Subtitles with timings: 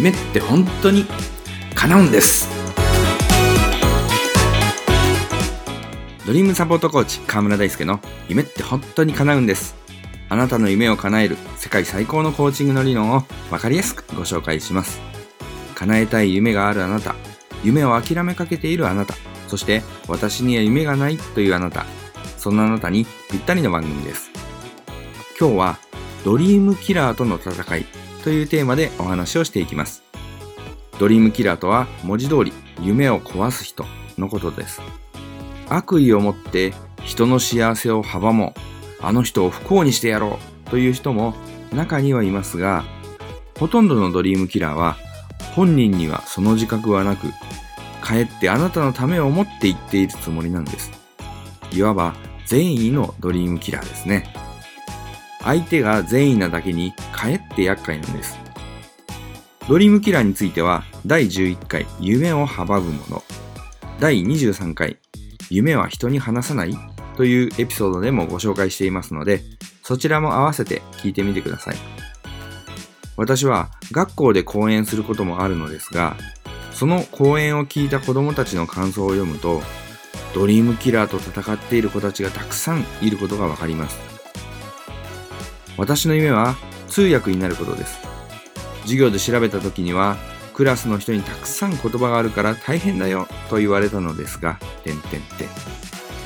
[0.00, 1.04] 夢って本当に
[1.74, 2.48] 叶うんです。
[6.26, 9.76] ドリームサポートコーチ河村大輔の夢って本当に叶うんです。
[10.30, 15.02] あなたの夢を叶える世界最高のコーチングの理論を分かりやすくご紹介します。
[15.74, 17.14] 叶えたい夢があるあなた。
[17.62, 19.12] 夢を諦めかけているあなた。
[19.48, 21.84] そして私には夢がないというあなた。
[22.38, 24.30] そんなあなたにぴったりの番組です。
[25.38, 25.78] 今日は
[26.24, 27.84] ドリームキラーとの戦い。
[28.22, 30.02] というテーマでお話をしていきます。
[30.98, 32.52] ドリームキラーとは文字通り
[32.82, 33.86] 夢を壊す人
[34.18, 34.82] のことです。
[35.68, 36.74] 悪意を持って
[37.04, 38.60] 人の幸せを阻もう、
[39.02, 41.34] あの人を不幸にしてやろうという人も
[41.72, 42.84] 中にはいますが、
[43.58, 44.96] ほとんどのドリームキラーは
[45.54, 47.28] 本人にはその自覚はなく、
[48.00, 50.90] かえってあなたのためを思って言っているつもりなんです。
[51.72, 52.14] いわば
[52.46, 54.32] 善意のドリームキラーですね。
[55.42, 58.38] 相手が善意なだけにかえって厄介なんです。
[59.68, 63.22] ドリームキラーについては第11回夢を阻むもの、
[64.00, 64.96] 第23回
[65.50, 66.74] 夢は人に話さない？
[67.18, 69.42] というエピソードでもご紹介していますので、
[69.82, 71.76] そちらも合わせて聞いてみてください。
[73.18, 76.16] 私は学校で講演することもあるのですが、
[76.72, 79.60] その講演を聞いた子供たちの感想を読むと、
[80.34, 83.98] ドリームキラーと戦っている子たちがたくさんいることがわかります。
[85.76, 86.56] 私の夢は
[86.90, 87.98] 通訳になることです。
[88.82, 90.16] 授業で調べた時には、
[90.52, 95.48] クラスの人にたくさん言葉があるから大変だよと言われたのですが、てんてんてん。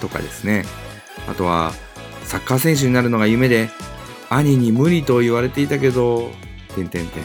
[0.00, 0.64] とかですね。
[1.28, 1.72] あとは、
[2.24, 3.70] サッカー選手になるのが夢で、
[4.28, 6.30] 兄に無理と言われていたけど、
[6.74, 7.22] てんてんてん。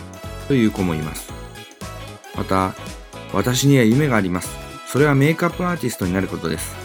[0.48, 1.34] という子もいます。
[2.36, 2.76] また、
[3.34, 4.50] 私には夢があります。
[4.88, 6.76] それはメイクアップアーティストになることです。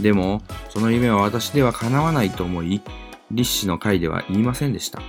[0.00, 2.82] でも、その夢は私では叶わないと思い、
[3.30, 5.00] 立志の会では言いませんでした。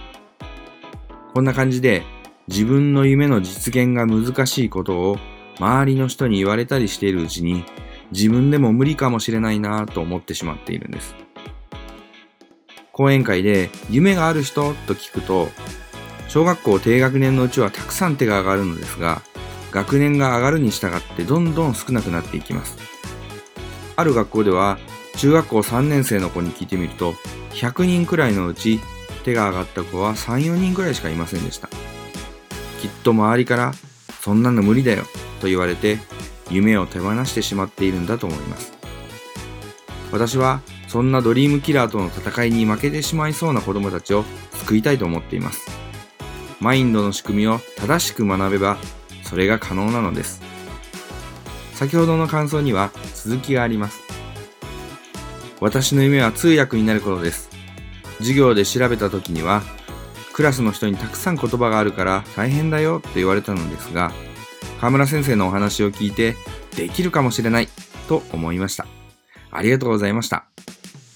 [1.36, 2.03] こんな感じで
[2.47, 5.17] 自分の夢の実現が難しいことを
[5.59, 7.66] 周りの人に言われたりしているうちに
[8.13, 11.13] 自分でも無理かもしれないなぁと思ってしまっているんです。
[12.94, 15.50] 講演会で夢がある人と聞くと
[16.29, 19.22] 小学校低学年のうちはたくさん手が上がるのですが
[19.72, 22.78] 学年が上がるに従ってどんどん少なくなっていきます。
[23.97, 24.78] ある学校では
[25.17, 27.12] 中学校3年生の子に聞いてみると
[27.52, 28.79] 100人くらいのうち
[29.25, 31.68] 手が上がった子は3、4人くらいしかいませんでした。
[32.80, 33.74] きっと周りから
[34.22, 35.03] そんなの無理だよ
[35.41, 35.97] と言われて
[36.52, 38.74] 夢を手放してしまっているんだと思います。
[40.12, 45.66] 私はそんなドリームキラーとの戦いに負けてしまいそうな子供たちを救いたいと思っています。
[46.59, 48.78] マインドの仕組みを正しく学べば
[49.24, 50.41] それが可能なのです。
[51.74, 54.02] 先ほどの感想には続きがあります。
[55.59, 57.44] 私の夢は通訳になることです。
[58.20, 59.62] 授業で調べた時には、
[60.34, 64.12] クラスの人にたくさん言葉があるから大変だよと言われたのですが、
[64.80, 66.36] 河村先生のお話を聞いて、
[66.76, 67.70] できるかもしれない
[68.08, 68.86] と思いました。
[69.52, 70.46] ありがとうございました。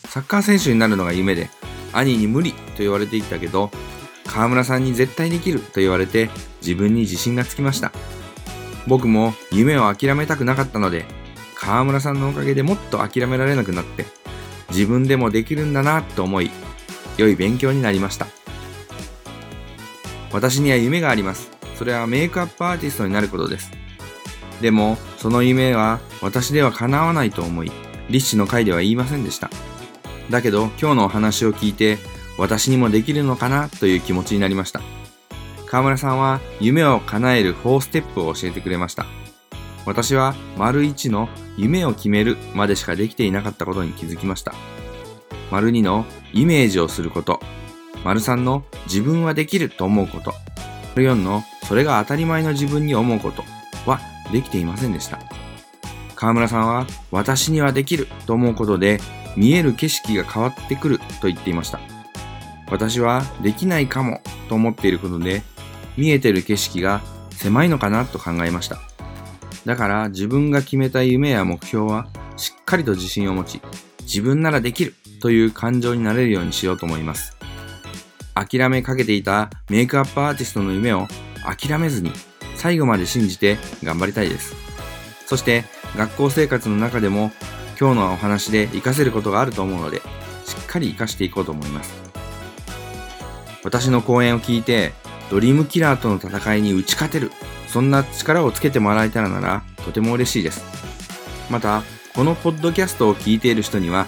[0.07, 1.49] サッカー選手になるのが夢で、
[1.91, 3.69] 兄に無理と言われていたけど、
[4.25, 6.29] 河村さんに絶対できると言われて
[6.61, 7.91] 自分に自信がつきました。
[8.87, 11.05] 僕も夢を諦めたくなかったので、
[11.55, 14.05] 河村さんのおかげでもっと諦められなくなって、
[14.69, 16.51] 自分でもできるんだなと思い、
[17.19, 18.27] 良い勉強になりました。
[20.31, 21.51] 私には夢があります。
[21.75, 23.71] それはメイクアップアーティストになることです。
[24.61, 27.71] でも、その夢は私では叶わないと思い、
[28.09, 29.49] 立志の会では言いませんでした。
[30.29, 31.97] だけど、今日のお話を聞いて、
[32.37, 34.81] 私にもできるのかなという気持ちになりました。
[35.65, 39.05] 河村さんは夢を叶える4ステップを教えてくれました。
[39.85, 44.53] 私は丸1の夢を決めるまでしかできていなかったことに気づきました。
[45.51, 47.39] 丸2のイメージをすること。
[48.03, 50.33] 丸3の自分はできると思うこと。
[50.95, 53.43] 丸4のそれが当たり前の自分に思うこと
[53.85, 53.99] は
[54.31, 55.19] できていませんでした。
[56.15, 58.99] 河村さんは私にはできると思うことで
[59.37, 61.79] 見える景色が変わってくると言っていました。
[62.69, 65.41] 私はできないかもと思っていることで
[65.97, 68.79] 見えてる景色が狭いのかなと考えました。
[69.65, 72.07] だから自分が決めた夢や目標は
[72.37, 73.61] しっかりと自信を持ち、
[74.01, 77.37] 自分ならできるという感情になれるようにしようと思います。
[78.33, 81.07] 諦めかけていたメイクアップアーティストの夢を
[81.45, 82.11] 諦めずに
[82.55, 84.55] 最後まで信じて頑張りたいです。
[85.25, 85.65] そして
[85.97, 87.31] 学校生活の中でも
[87.79, 90.01] 今日のお話で活かせることがあると思うので、
[90.45, 91.93] しっかり活かしていこうと思います。
[93.63, 94.93] 私の講演を聞いて、
[95.29, 97.31] ドリームキラーとの戦いに打ち勝てる
[97.67, 100.63] そんな力をつけてもらえたらならとても嬉しいです。
[101.49, 101.83] また、
[102.15, 104.07] このポッドキャストを聞いている人には、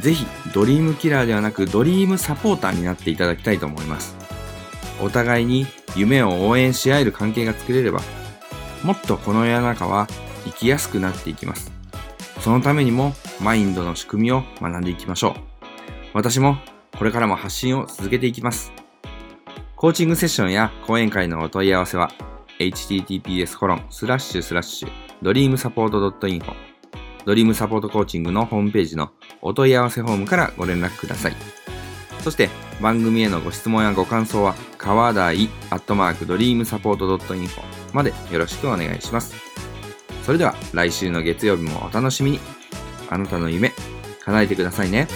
[0.00, 4.16] ぜひドリームキラーではなくドリームサポーターになっていただきたいと思います。
[5.00, 5.66] お互いに
[5.96, 8.00] 夢を応援し合える関係が作れれば、
[8.82, 10.06] もっとこの世の中は
[10.44, 11.70] 生きやすくなっていきます。
[12.40, 15.34] そのためにもマインドの仕組みを学んでいきましょう。
[16.14, 16.56] 私も
[16.98, 18.72] これからも発信を続けていきます。
[19.76, 22.10] コーチングセッションや講演会のお問い合わせは
[22.58, 24.90] https コロンスラッシュスラッシュ
[25.22, 26.52] ドリームサポート .info
[27.24, 31.36] ドリームサポートコーチングのホームページのお問い合わせフォームからご連絡ください。
[32.20, 32.50] そして
[32.80, 39.34] 番組へのご質問やご感想は川台アットマークドリームサポート .info までよろしくお願いします。
[40.24, 42.40] それでは来週の月曜日もお楽しみに。
[43.08, 43.72] あなたの夢、
[44.24, 45.08] 叶えてくださいね。